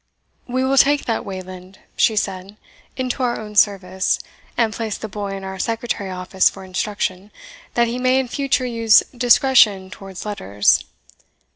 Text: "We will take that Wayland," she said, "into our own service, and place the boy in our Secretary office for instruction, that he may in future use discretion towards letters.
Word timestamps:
"We 0.47 0.63
will 0.63 0.79
take 0.79 1.05
that 1.05 1.23
Wayland," 1.23 1.77
she 1.95 2.15
said, 2.15 2.57
"into 2.97 3.21
our 3.21 3.39
own 3.39 3.55
service, 3.55 4.17
and 4.57 4.73
place 4.73 4.97
the 4.97 5.07
boy 5.07 5.35
in 5.35 5.43
our 5.43 5.59
Secretary 5.59 6.09
office 6.09 6.49
for 6.49 6.63
instruction, 6.63 7.29
that 7.75 7.87
he 7.87 7.99
may 7.99 8.17
in 8.17 8.27
future 8.27 8.65
use 8.65 9.03
discretion 9.15 9.91
towards 9.91 10.25
letters. 10.25 10.85